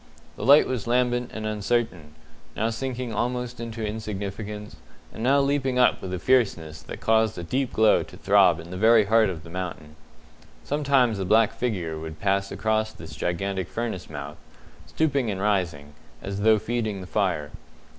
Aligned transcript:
The 0.35 0.43
light 0.43 0.65
was 0.67 0.87
lambent 0.87 1.29
and 1.31 1.45
uncertain, 1.45 2.15
now 2.55 2.71
sinking 2.71 3.13
almost 3.13 3.59
into 3.59 3.85
insignificance, 3.85 4.77
and 5.13 5.21
now 5.21 5.41
leaping 5.41 5.77
up 5.77 6.01
with 6.01 6.11
a 6.11 6.17
fierceness 6.17 6.81
that 6.81 6.99
caused 6.99 7.37
a 7.37 7.43
deep 7.43 7.71
glow 7.71 8.01
to 8.01 8.17
throb 8.17 8.59
in 8.59 8.71
the 8.71 8.77
very 8.77 9.05
heart 9.05 9.29
of 9.29 9.43
the 9.43 9.51
mountain. 9.51 9.95
Sometimes 10.63 11.19
a 11.19 11.23
black 11.25 11.53
figure 11.53 11.99
would 11.99 12.19
pass 12.19 12.51
across 12.51 12.91
this 12.91 13.15
gigantic 13.15 13.67
furnace 13.67 14.09
mouth, 14.09 14.37
stooping 14.87 15.29
and 15.29 15.39
rising, 15.39 15.93
as 16.19 16.39
though 16.41 16.57
feeding 16.57 17.01
the 17.01 17.05
fire. 17.05 17.51